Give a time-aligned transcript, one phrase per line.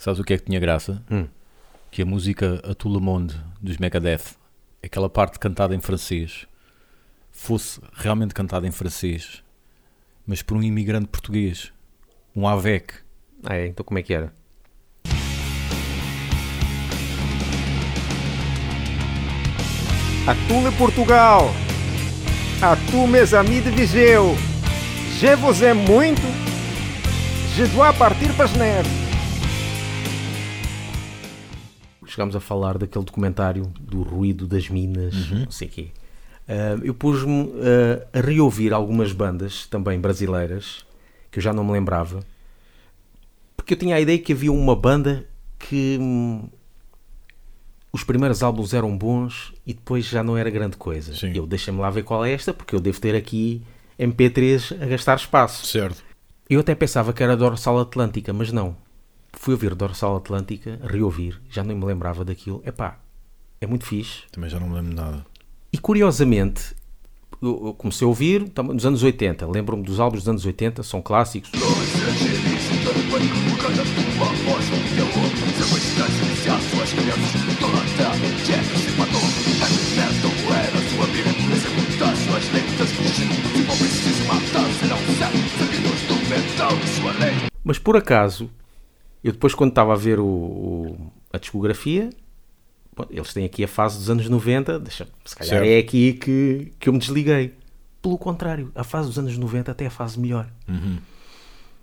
[0.00, 1.04] Sabes o que é que tinha graça?
[1.10, 1.28] Hum.
[1.90, 4.34] Que a música A Tout le Monde dos Megadeth,
[4.82, 6.46] aquela parte cantada em francês,
[7.30, 9.44] fosse realmente cantada em francês,
[10.26, 11.70] mas por um imigrante português,
[12.34, 12.94] um AVEC.
[13.44, 13.66] Ah, é?
[13.66, 14.32] Então como é que era?
[20.26, 21.50] A tu, Portugal!
[22.62, 24.34] A tu, mes amis de Viseu!
[25.18, 26.22] Je vous aime muito!
[27.54, 28.99] Je dois partir para Geneve!
[32.20, 35.88] Chegámos a falar daquele documentário do ruído das minas, não sei o quê.
[36.46, 40.84] Ah, eu pus-me ah, a reouvir algumas bandas, também brasileiras,
[41.30, 42.20] que eu já não me lembrava,
[43.56, 45.24] porque eu tinha a ideia que havia uma banda
[45.58, 46.46] que hum,
[47.90, 51.14] os primeiros álbuns eram bons e depois já não era grande coisa.
[51.14, 51.32] Sim.
[51.34, 53.62] Eu deixa-me lá ver qual é esta, porque eu devo ter aqui
[53.98, 55.66] MP3 a gastar espaço.
[55.66, 56.04] Certo.
[56.50, 58.76] Eu até pensava que era Dorsal Atlântica, mas não.
[59.32, 62.62] Fui ouvir Dorsal Atlântica, reouvir, já nem me lembrava daquilo.
[62.64, 62.98] Epá,
[63.60, 64.22] é muito fixe.
[64.32, 65.26] Também já não me lembro de nada.
[65.72, 66.74] E curiosamente,
[67.40, 69.46] eu comecei a ouvir também nos anos 80.
[69.46, 71.50] Lembro-me dos álbuns dos anos 80, são clássicos.
[87.62, 88.50] Mas por acaso,
[89.22, 92.10] eu depois quando estava a ver o, o- a discografia,
[92.96, 95.66] bom, eles têm aqui a fase dos anos 90, deixa, se calhar Certo.
[95.68, 97.54] é aqui que, que eu me desliguei.
[98.02, 100.48] Pelo contrário, a fase dos anos 90 até é a fase melhor.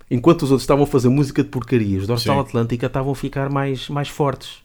[0.10, 2.42] Enquanto os outros estavam a fazer música de porcaria, os Dorsal Sim.
[2.42, 4.64] Atlântica estavam a ficar mais, mais fortes.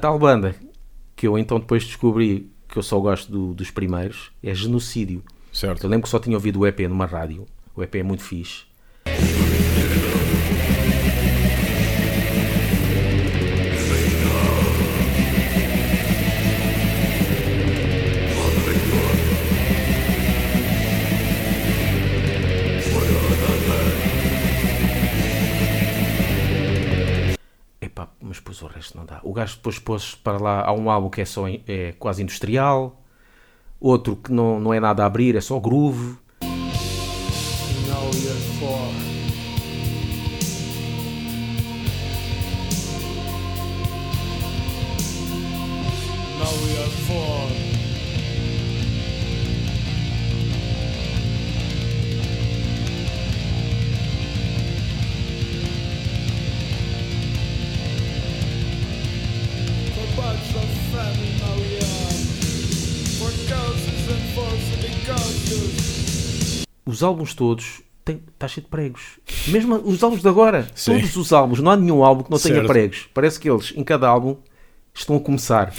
[0.00, 0.54] Tal banda
[1.14, 5.22] que eu então depois descobri que eu só gosto do- dos primeiros é Genocídio.
[5.52, 5.84] Certo.
[5.84, 7.46] Eu lembro que só tinha ouvido o EP numa rádio.
[7.74, 8.64] O EP é muito fixe.
[28.80, 29.20] Mas depois o resto não dá.
[29.22, 30.64] O gajo depois pôs para lá.
[30.64, 33.00] Há um álbum que é só é quase industrial,
[33.78, 36.16] outro que não, não é nada a abrir, é só groove.
[46.40, 47.69] Now we are four.
[67.00, 69.18] Os álbuns todos está cheio de pregos.
[69.48, 70.92] Mesmo os álbuns de agora, Sim.
[70.98, 72.68] todos os álbuns, não há nenhum álbum que não tenha Certo.
[72.68, 73.08] pregos.
[73.14, 74.36] Parece que eles, em cada álbum,
[74.92, 75.72] estão a começar.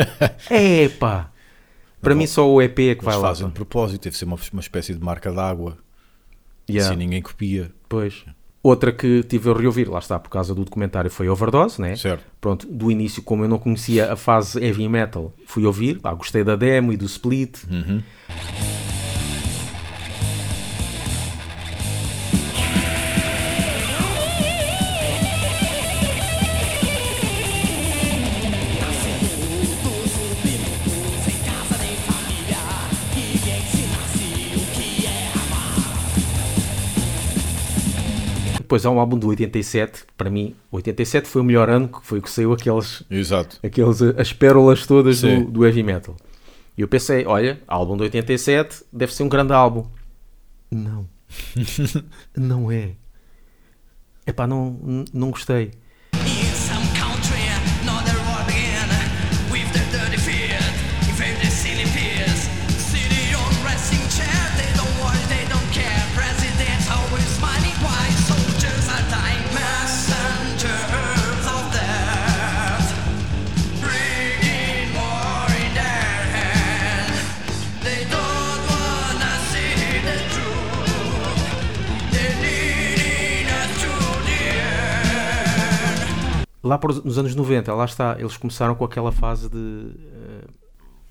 [0.50, 1.30] Epá!
[2.02, 3.28] Para mim só o EP é que vai Eles lá.
[3.28, 5.78] fazem de propósito, deve ser uma, uma espécie de marca d'água.
[6.68, 6.90] Yeah.
[6.90, 7.72] Assim ninguém copia.
[7.88, 8.22] Pois.
[8.62, 11.96] Outra que tive a reouvir, lá está, por causa do documentário, foi Overdose, né?
[11.96, 12.22] Certo.
[12.38, 16.44] Pronto, do início, como eu não conhecia a fase heavy metal, fui ouvir, lá, gostei
[16.44, 17.56] da demo e do split.
[38.76, 42.18] Depois há um álbum do 87, para mim, 87 foi o melhor ano, que foi
[42.18, 43.58] o que saiu aqueles, Exato.
[43.62, 45.44] aqueles as pérolas todas Sim.
[45.44, 46.14] do, do heavy metal.
[46.76, 49.86] E eu pensei, olha, álbum de 87 deve ser um grande álbum.
[50.70, 51.08] Não.
[52.36, 52.90] não é.
[54.26, 55.70] Epá, não, não gostei.
[86.78, 90.44] Lá nos anos 90, lá está, eles começaram com aquela fase de eh,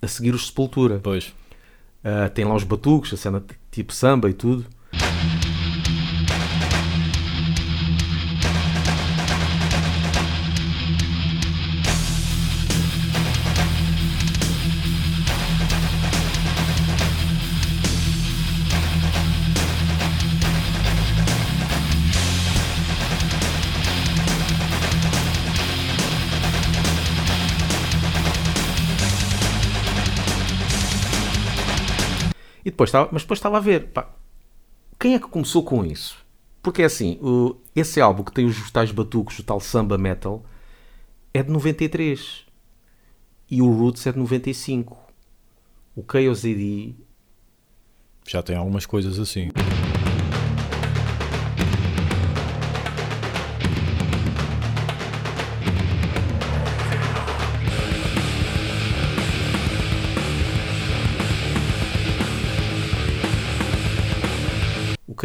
[0.01, 0.99] a seguir os Sepultura.
[1.01, 1.33] Pois.
[2.03, 4.65] Ah, tem lá os batucos, a cena tipo samba e tudo.
[32.85, 34.09] Depois estava, mas depois estava a ver, pá,
[34.99, 36.17] quem é que começou com isso?
[36.61, 40.43] Porque é assim, o- esse álbum que tem os tais batucos, o tal samba metal,
[41.33, 42.45] é de 93
[43.51, 44.97] e o Roots é de 95.
[45.95, 46.95] O Chaos AD
[48.27, 49.49] Já tem algumas coisas assim.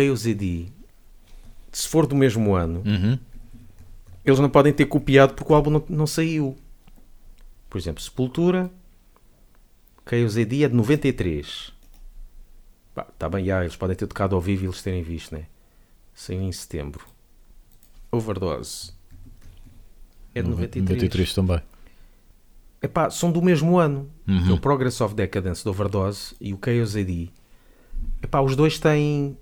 [0.06, 0.68] Chaos AD,
[1.72, 3.18] se for do mesmo ano, Uhum.
[4.24, 6.56] eles não podem ter copiado porque o álbum não, não saiu.
[7.68, 8.70] Por exemplo, Sepultura,
[10.08, 11.72] Chaos AD é de 93.
[12.94, 15.44] Pá, tá bem, já, eles podem ter tocado ao vivo e eles terem visto, né?
[16.14, 17.06] Saiu em setembro.
[18.10, 18.92] Overdose.
[20.34, 20.84] É de 93.
[20.98, 21.60] 93 também.
[22.82, 24.10] Epá, são do mesmo ano.
[24.26, 24.50] Uhum.
[24.50, 27.30] É o Progress of Decadence do Overdose e o Chaos AD.
[28.22, 29.36] Epá, os dois têm,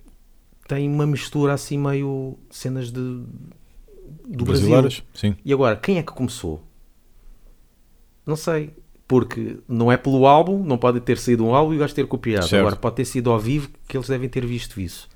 [0.68, 4.68] têm uma mistura assim meio cenas de, do Brasil.
[4.68, 5.02] Brasileiras?
[5.14, 5.34] Sim.
[5.44, 6.62] E agora, quem é que começou?
[8.24, 8.74] Não sei.
[9.08, 12.06] Porque não é pelo álbum, não pode ter saído um álbum e o gajo ter
[12.06, 12.46] copiado.
[12.46, 12.60] Certo.
[12.60, 15.08] Agora pode ter sido ao vivo que eles devem ter visto isso.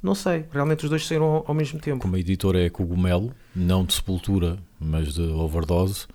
[0.00, 0.44] Não sei.
[0.52, 2.00] Realmente os dois saíram ao, ao mesmo tempo.
[2.00, 6.06] Como a editora é Cogumelo, não de Sepultura, mas de Overdose,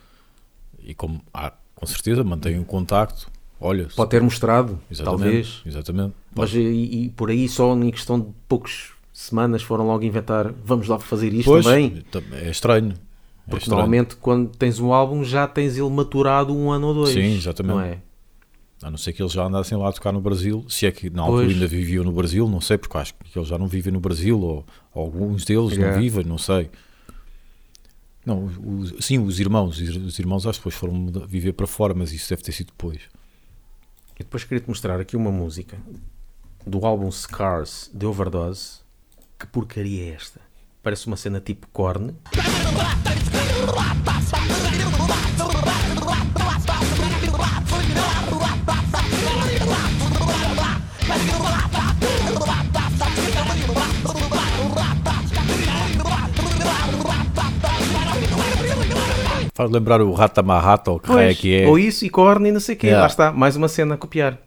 [0.79, 5.61] e como há, com certeza mantém um contacto, olha, Pode ter mostrado, exatamente, talvez.
[5.65, 6.13] exatamente.
[6.35, 10.87] Mas e, e por aí só em questão de poucas semanas foram logo inventar vamos
[10.87, 12.03] lá fazer isto Pois, também.
[12.11, 12.91] tam- é estranho.
[12.91, 13.77] É Porque estranho.
[13.81, 17.11] normalmente quando tens um álbum já tens ele maturado um ano ou dois.
[17.13, 17.75] Sim, exatamente.
[17.75, 17.99] Não é?
[18.83, 21.09] A não ser que eles já andassem lá a tocar no Brasil, se é que
[21.09, 23.91] na altura ainda viviam no Brasil, não sei, porque acho que eles já não vivem
[23.93, 25.95] no Brasil, ou, ou alguns deles Yeah.
[25.95, 26.69] não vivem, não sei.
[28.25, 31.67] Não, os- sim, os irmãos, os ir- os irmãos acho que depois foram viver para
[31.67, 32.99] fora, mas isso deve ter sido depois.
[34.17, 35.77] E depois queria-te mostrar aqui uma música
[36.65, 38.79] do álbum Scars de Overdose.
[39.37, 40.39] Que porcaria é esta?
[40.81, 42.15] Parece uma cena tipo Korn.
[59.55, 61.65] Faz lembrar o Rata Marrata, ou que é que é.
[61.67, 62.87] Ou isso e Korn e não sei o quê.
[62.87, 63.01] Yeah.
[63.03, 64.37] Lá está, mais uma cena a copiar.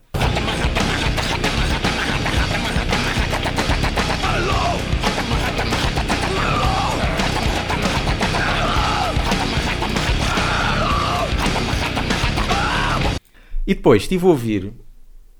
[13.66, 14.72] E depois estive a ouvir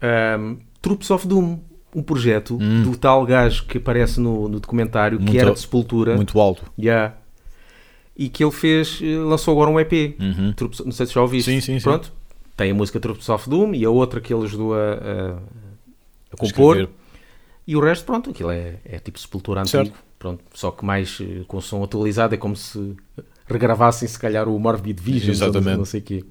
[0.03, 1.59] ahm, Troops of Doom,
[1.95, 5.27] um projeto do tal gajo que aparece no, no documentário, que Hum.
[5.29, 6.15] Muito- era de Sepultura.
[6.17, 6.71] Muito alto.
[6.79, 7.15] Yeah.
[8.19, 10.17] E que ele fez, eh, lançou agora um EP.
[10.21, 10.53] Uhum.
[10.85, 11.51] Não sei se já ouviste.
[11.51, 11.85] Sim, sim, sim.
[11.85, 12.13] Pronto.
[12.57, 15.39] Tem a música Troops of Doom e a outra que ele ajudou a, a-
[16.33, 16.77] a compor.
[16.77, 16.89] Escrever.
[17.67, 19.85] E o resto, pronto, aquilo é, é tipo Sepultura antigo.
[19.85, 19.99] Certo.
[20.19, 20.43] Pronto.
[20.53, 22.97] Só que mais eh, com som atualizado, é como se
[23.47, 25.31] regravassem se calhar o Morbid Vision.
[25.31, 25.77] Exatamente.
[25.79, 26.25] Não sei o quê.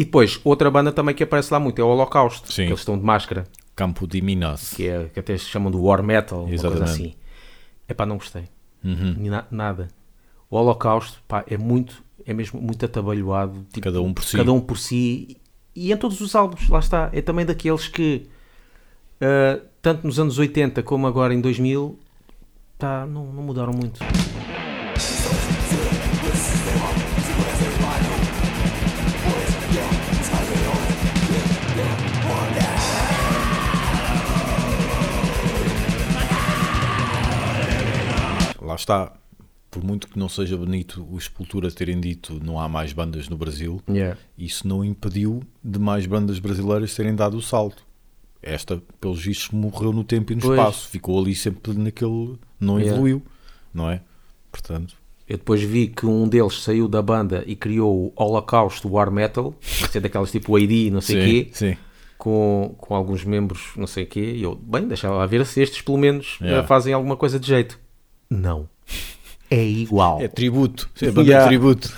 [0.00, 2.50] E depois, outra banda também que aparece lá muito é o Holocausto.
[2.50, 2.62] Sim.
[2.64, 3.44] Que eles estão de máscara.
[3.76, 4.72] Campo de Minas.
[4.72, 6.90] que, é, que até se chamam do War Metal, uma coisa Exatamente.
[6.90, 7.14] assim.
[7.86, 8.44] É pá, não gostei.
[8.82, 9.14] Uhum.
[9.28, 9.88] Na- nada.
[10.48, 13.66] O Holocausto, pá, é muito, é mesmo muito atabalhoado.
[13.72, 14.36] tipo, Cada um por si.
[14.38, 15.36] Cada um por si.
[15.76, 17.10] E em todos os álbuns, lá está.
[17.12, 18.26] É também daqueles que,
[19.20, 21.98] ah, tanto nos anos 80 como agora em 2000,
[22.78, 24.00] tá, não, não mudaram muito.
[38.90, 39.12] Está.
[39.70, 43.36] Por muito que não seja bonito os Sepultura terem dito não há mais bandas no
[43.36, 44.18] Brasil, Yeah.
[44.36, 47.84] isso não impediu de mais bandas brasileiras terem dado o salto.
[48.42, 50.58] Esta, pelos vistos, morreu no tempo e no Pois.
[50.58, 50.88] espaço.
[50.88, 52.36] Ficou ali sempre naquele.
[52.58, 52.94] Não Yeah.
[52.96, 53.22] evoluiu,
[53.72, 54.00] não é?
[54.50, 54.96] Portanto,
[55.28, 59.54] Eu depois vi que um deles saiu da banda e criou o Holocaust War Metal,
[59.92, 61.76] que é daquelas tipo AD, não sei o quê, sim.
[62.18, 64.32] com, com alguns membros, não sei o quê.
[64.34, 66.64] E eu, bem, deixa lá ver se estes pelo menos Yeah.
[66.64, 67.78] eh, fazem alguma coisa de jeito.
[68.30, 68.68] Não.
[69.50, 70.20] É igual.
[70.22, 70.88] É tributo.
[71.02, 71.48] É banda Yeah.
[71.48, 71.92] tributo.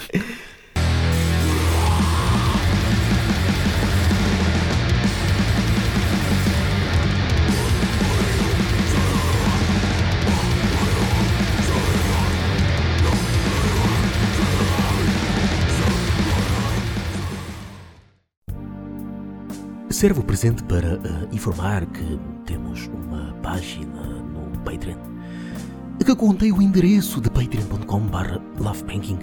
[19.90, 24.98] Serve o presente para eh, informar que temos uma página no Patreon
[26.04, 29.18] que contém o endereço de patreon.com.br lovebanking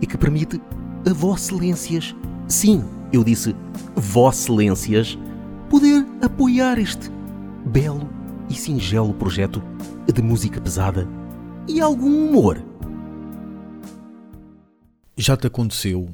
[0.00, 0.60] e que permite
[1.08, 2.14] a Vosselências,
[2.46, 3.54] sim, eu disse
[3.96, 5.18] Vosselências,
[5.68, 7.10] poder apoiar este
[7.66, 8.08] belo
[8.50, 9.62] e singelo projeto
[10.12, 11.08] de música pesada
[11.66, 12.62] e algum humor.
[15.16, 16.08] Já te aconteceu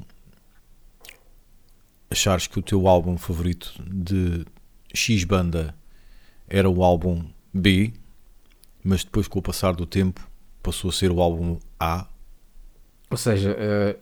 [2.09, 4.45] achares que o teu álbum favorito de
[4.93, 5.75] X banda
[6.47, 7.93] era o álbum B,
[8.83, 10.27] mas depois com o passar do tempo
[10.61, 12.07] passou a ser o álbum A?
[13.09, 13.95] Ou seja, eh,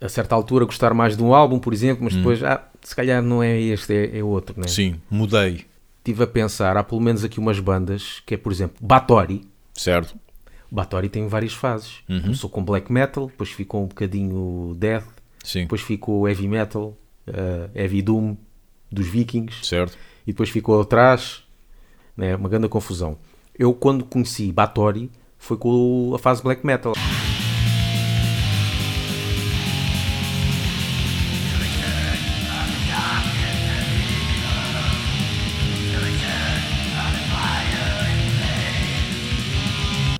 [0.00, 3.22] a certa altura gostar mais de um álbum, por exemplo, mas depois, ah, se calhar
[3.22, 4.68] não é este, é, é outro, né?
[4.68, 5.66] Sim, mudei,
[5.98, 9.46] Estive a pensar, há pelo menos aqui umas bandas, que é, por exemplo, Batori.
[9.74, 10.16] certo?
[10.70, 11.98] Batori tem várias fases.
[12.06, 15.04] Começou com black metal, depois ficou um bocadinho death,
[15.44, 18.36] Sim, depois ficou heavy metal, eh, heavy doom
[18.90, 19.98] dos vikings, certo?
[20.26, 21.42] e depois ficou atrás,
[22.16, 23.18] né, uma grande confusão.
[23.60, 26.94] Eu, quando conheci Batori, foi com a fase black metal.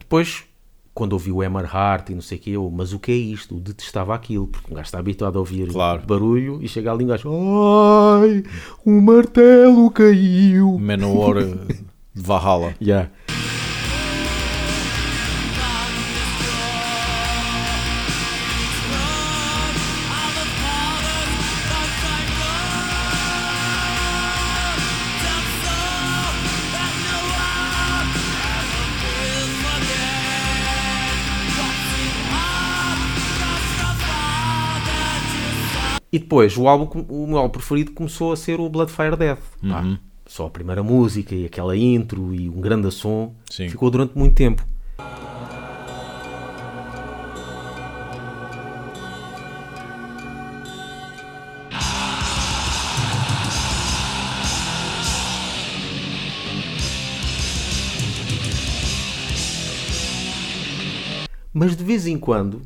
[0.00, 0.44] Depois,
[0.92, 3.14] quando ouvi o Hammer Heart e não sei o quê, eu, mas o que é
[3.14, 3.54] isto?
[3.54, 6.02] Eu detestava aquilo, porque um gajo está habituado a ouvir Claro.
[6.06, 8.44] barulho e chega ali um gajo, ai,
[8.85, 10.78] o martelo caiu.
[11.40, 12.75] Eh, de Valhalla.
[12.82, 13.11] Yeah.
[36.12, 39.38] E depois, o, álbum, o meu álbum preferido começou a ser o Bloodfire Death.
[39.69, 39.99] Pá, Uhum.
[40.26, 43.33] só a primeira música e aquela intro e um grande som.
[43.49, 43.69] Sim.
[43.69, 44.64] Ficou durante muito tempo.
[61.52, 62.62] Mas de vez em quando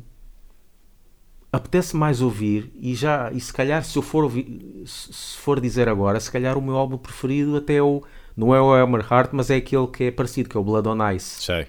[1.55, 5.87] apetece mais ouvir e já e se calhar se eu for ouvir, se for dizer
[5.87, 8.03] agora se calhar o meu álbum preferido até é o
[8.35, 10.87] não é o Elmer Heart mas é aquele que é parecido que é o Blood
[10.87, 11.67] on Ice Sei.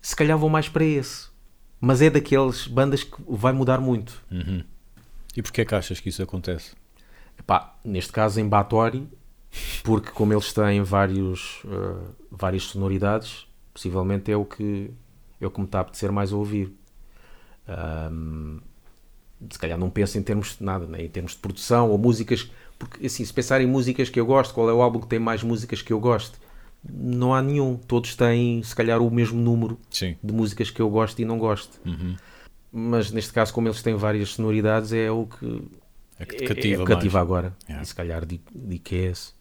[0.00, 1.28] se calhar vou mais para esse
[1.80, 4.22] mas é daqueles bandas que vai mudar muito
[5.36, 6.74] E porquê é que achas que isso acontece?
[7.38, 9.08] Epá, neste caso em Batori
[9.82, 14.90] porque como eles têm vários eh, várias sonoridades possivelmente é o que
[15.40, 16.76] é o que me está a apetecer mais a ouvir
[17.70, 18.58] Ahm,
[19.48, 21.02] se calhar não penso em termos de nada, né?
[21.04, 24.52] em termos de produção ou músicas, porque assim, se pensar em músicas que eu gosto,
[24.52, 26.38] qual é o álbum que tem mais músicas que eu gosto?
[26.88, 30.16] Não há nenhum, todos têm se calhar o mesmo número Sim.
[30.22, 31.78] de músicas que eu gosto e não gosto.
[32.72, 35.62] Mas neste caso, como eles têm várias sonoridades, é o que
[36.18, 37.54] É que é- cativa é, que cativa agora.
[37.68, 37.82] Yeah.
[37.82, 39.32] E se calhar digo, digo que é esse.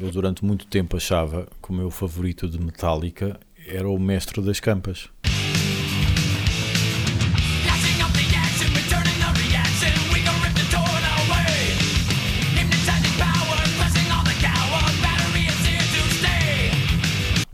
[0.00, 4.58] Eu durante muito tempo achava que o meu favorito de Metallica era o Mestre das
[4.58, 5.08] Campas.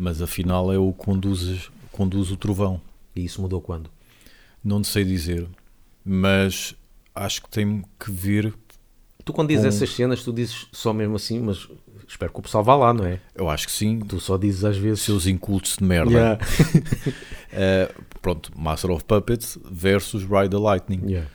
[0.08, 2.80] Mas afinal é o que conduz, o trovão.
[3.14, 3.90] E isso mudou quando?
[4.64, 5.46] Não sei dizer,
[6.02, 6.74] mas
[7.14, 8.54] acho que tem que ver.
[9.22, 11.68] Tu quando dizes Com- essas cenas, tu dizes só mesmo assim, mas
[12.08, 13.20] espero que o pessoal vá lá, não é?
[13.34, 14.00] Eu acho que sim.
[14.00, 15.02] Tu só dizes às vezes.
[15.02, 16.10] Seus incultos de merda.
[16.10, 16.38] Yeah.
[17.50, 21.00] Eh, pronto, Master of Puppets versus Ride the Lightning.
[21.06, 21.28] Yeah.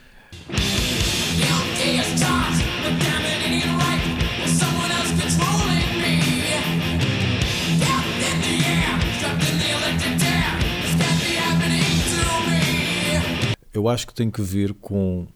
[13.74, 15.28] Eu acho que tem que ver com,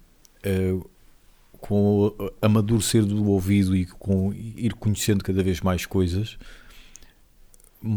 [0.44, 0.76] eh,
[1.60, 6.38] com o amadurecer do ouvido e com ir conhecendo cada vez mais coisas.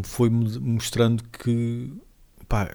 [0.03, 1.91] Foi mostrando que.
[2.47, 2.69] pá,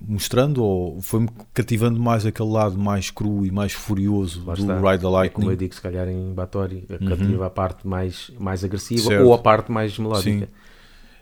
[0.00, 4.74] mostrando ou foi-me cativando mais aquele lado mais cru e mais furioso Lá do está.
[4.76, 5.46] Ride the É como Lightning.
[5.50, 9.24] eu digo, se calhar em Batori, cativa a parte mais, mais agressiva Certo.
[9.26, 10.46] ou a parte mais melódica.
[10.46, 10.52] Sim.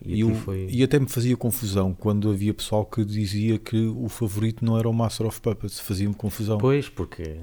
[0.05, 0.67] E, foi...
[0.71, 4.89] e até me fazia confusão quando havia pessoal que dizia que o favorito não era
[4.89, 6.59] o Master of Puppets, fazia-me confusão.
[6.59, 7.39] Pois, porque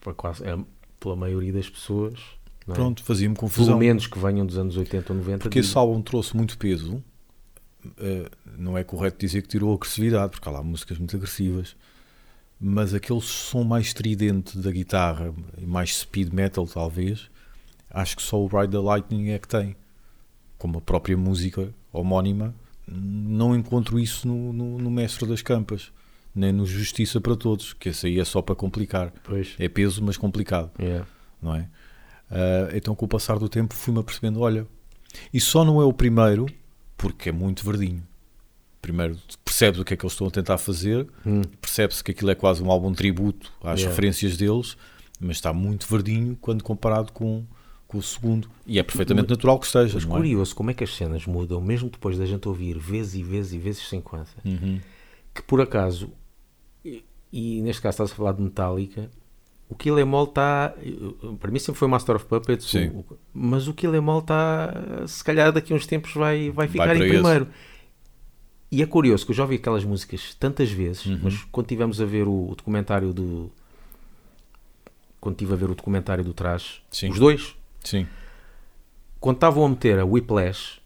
[0.00, 0.56] por quase, é,
[1.00, 2.20] pela maioria das pessoas,
[2.66, 2.76] não é?
[2.76, 3.78] Pronto, fazia-me pelo confusão.
[3.78, 7.02] menos que venham dos anos 80 ou 90, Porque digo, esse álbum trouxe muito peso.
[7.98, 11.76] eh, não é correto dizer que tirou agressividade, porque há lá músicas muito agressivas.
[12.60, 17.28] Mas aquele som mais estridente da guitarra, e mais speed metal talvez,
[17.90, 19.76] acho que só o Ride the Lightning é que tem.
[20.64, 22.54] Como a própria música homónima,
[22.88, 25.92] não encontro isso no, no, no Mestre das Campas,
[26.34, 29.12] nem no Justiça para Todos, que esse aí é só para complicar.
[29.24, 31.02] Pois, É peso, mas complicado é.
[31.42, 31.68] não é?
[32.30, 34.66] Ah, então, com o passar do tempo, fui-me apercebendo: olha,
[35.34, 36.46] e só não é o primeiro,
[36.96, 38.02] porque é muito verdinho.
[38.80, 41.42] Primeiro, percebes o que é que eles estão a tentar fazer, Hum.
[41.60, 43.90] percebe-se que aquilo é quase um álbum tributo às Yeah.
[43.90, 44.78] referências deles,
[45.20, 47.44] mas está muito verdinho quando comparado com,
[47.94, 48.48] com o segundo.
[48.66, 50.08] E é perfeitamente natural que esteja, Mas é?
[50.08, 53.52] curioso como é que as cenas mudam, mesmo depois da gente ouvir vezes e vezes
[53.52, 54.30] e vezes sem conta.
[54.44, 54.80] Uhum.
[55.32, 56.10] Que por acaso,
[56.84, 59.08] e, e neste caso estás a falar de Metallica,
[59.68, 60.74] o Kill Em All está.
[61.40, 64.72] Para mim sempre foi Master of Puppets, o- mas o Kill Em All está.
[65.06, 67.10] Se calhar daqui a uns tempos vai, vai ficar para em esse.
[67.12, 67.48] primeiro.
[68.70, 71.20] E é curioso que eu já ouvi aquelas músicas tantas vezes, Uhum.
[71.22, 73.50] mas quando tivemos a ver o, o documentário do.
[75.20, 77.08] Quando estive a ver o documentário do Trash, Sim.
[77.10, 78.06] os dois, Sim,
[79.20, 80.80] quando estavam a meter a Whiplash,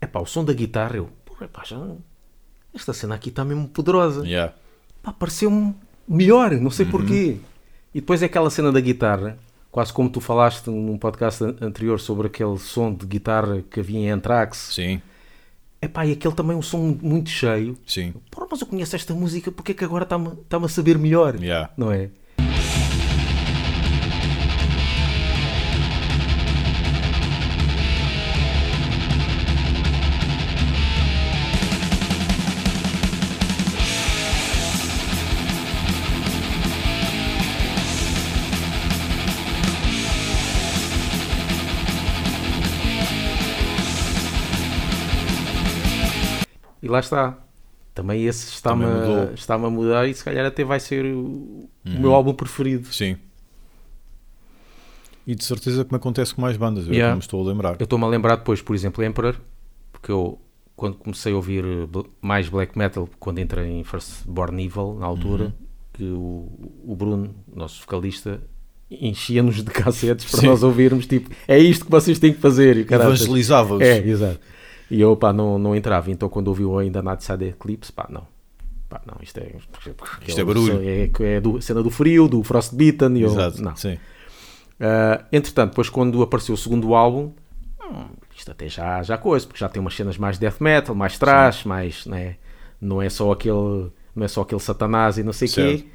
[0.00, 1.78] é pá, o som da guitarra, eu, porra, pá, já,
[2.74, 4.26] esta cena aqui está mesmo poderosa.
[4.26, 4.52] yeah.
[5.02, 5.74] Pá, pareceu-me
[6.08, 6.70] melhor, não Uhum.
[6.70, 7.38] sei porquê.
[7.94, 9.38] E depois é aquela cena da guitarra,
[9.70, 13.98] quase como tu falaste num podcast an- anterior sobre aquele som de guitarra que havia
[13.98, 14.70] em Anthrax.
[14.72, 15.00] sim,
[15.80, 17.76] É pá, e aquele também é um som muito cheio.
[17.86, 20.98] sim, Porra, mas eu conheço esta música, porque é que agora está-me está-me a saber
[20.98, 21.40] melhor?
[21.40, 21.70] yeah.
[21.76, 22.10] Não é?
[46.84, 47.38] E lá está.
[47.94, 51.68] Também esse está-me a, está a mudar e se calhar até vai ser o, o
[51.86, 52.00] Uhum.
[52.00, 52.92] meu álbum preferido.
[52.92, 53.16] sim.
[55.26, 57.10] E de certeza que me acontece com mais bandas, eu Yeah.
[57.12, 57.76] não me estou a lembrar.
[57.78, 59.36] Eu estou-me a lembrar depois, por exemplo, Emperor,
[59.90, 60.38] porque eu,
[60.76, 61.64] quando comecei a ouvir
[62.20, 65.52] mais black metal, quando entrei em First Born Evil, na altura, Uhum.
[65.94, 66.48] que o,
[66.84, 68.38] o Bruno, nosso vocalista,
[68.90, 70.46] enchia-nos de cassetes para Sim.
[70.48, 72.76] nós ouvirmos, tipo, é isto que vocês têm que fazer.
[72.90, 73.80] Evangelizava-os.
[73.80, 74.40] É, exato.
[74.94, 76.10] E eu, pá, não, não entrava.
[76.10, 78.26] Então, quando ouvi o ainda Night Side Eclipse, pá, não.
[78.88, 79.52] Pá, não, isto é...
[80.26, 80.80] Isto é barulho.
[80.82, 83.16] É, é do, cena do frio, do Frostbitten.
[83.16, 83.74] E eu, Exato, não.
[83.74, 83.98] sim.
[84.78, 87.32] Ah, entretanto, depois quando apareceu o segundo álbum,
[87.82, 91.18] hum, isto até já, já coisa, porque já tem umas cenas mais death metal, mais
[91.18, 92.36] trash, mais, né,
[92.80, 95.86] não é só aquele, não é só aquele satanás e não sei o quê.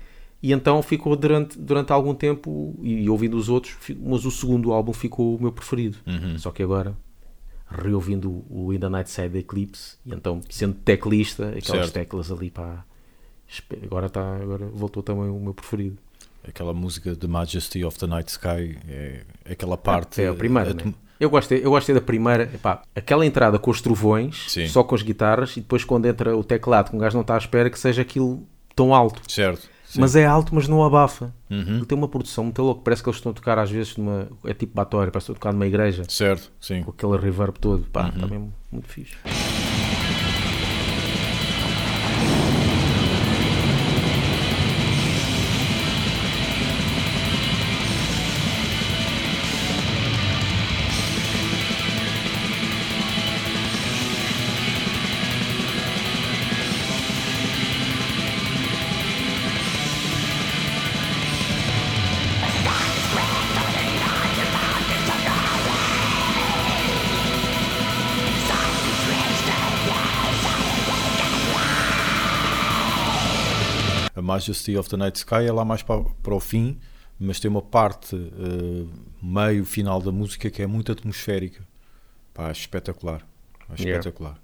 [0.41, 4.71] E então ficou durante, durante algum tempo, e, e ouvindo os outros, mas o segundo
[4.71, 5.97] álbum ficou o meu preferido.
[6.07, 6.37] Uhum.
[6.37, 6.95] Só que agora,
[7.69, 11.93] reouvindo o In the Night Side Eclipse, e então sendo teclista, aquelas Certo.
[11.93, 12.83] teclas ali para
[13.83, 15.97] agora, tá, agora voltou também o meu preferido.
[16.47, 20.21] Aquela música The Majesty of the Night Sky, é aquela parte.
[20.21, 20.93] É a primeira, a- né?
[21.19, 24.67] Eu gostei, eu gostei da primeira, epá, aquela entrada com os trovões, Sim.
[24.69, 27.35] só com as guitarras, e depois quando entra o teclado, que um gajo não está
[27.35, 29.21] à espera que seja aquilo tão alto.
[29.29, 29.69] Certo.
[29.89, 29.99] Sim.
[30.01, 31.33] Mas é alto, mas não abafa.
[31.49, 31.77] Uhum.
[31.77, 34.27] Ele tem uma produção muito louca, parece que eles estão a tocar às vezes numa.
[34.45, 36.83] É tipo batória, parece que estão a tocar numa igreja, Certo, sim.
[36.83, 37.83] com aquele reverb todo.
[37.91, 38.09] Pá, Uhum.
[38.09, 39.15] está mesmo muito fixe.
[74.29, 76.77] Majesty of the Night Sky é lá mais para, para o fim,
[77.19, 78.85] mas tem uma parte eh,
[79.21, 81.67] meio final da música que é muito atmosférica.
[82.33, 83.25] Pá, acho espetacular.
[83.69, 83.99] Acho Yeah.
[83.99, 84.39] espetacular.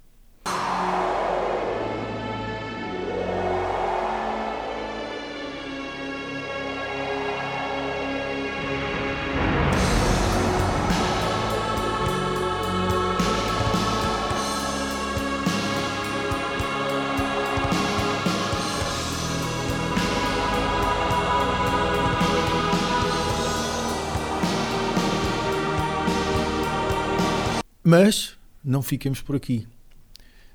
[27.88, 29.64] Mas não fiquemos por aqui.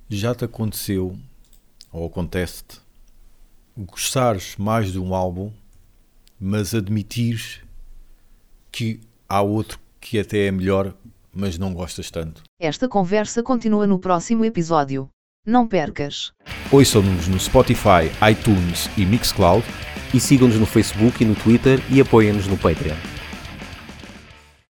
[0.09, 1.17] Já te aconteceu,
[1.89, 2.81] ou acontece-te,
[3.77, 5.49] gostares mais de um álbum,
[6.37, 7.61] mas admitires
[8.69, 10.93] que há outro que até é melhor,
[11.33, 12.43] mas não gostas tanto.
[12.59, 15.07] Esta conversa continua no próximo episódio.
[15.47, 16.33] Não percas!
[16.69, 19.65] Ouçam-nos no Spotify, iTunes e Mixcloud.
[20.13, 23.20] E sigam-nos no Facebook e no Twitter e apoiem-nos no Patreon.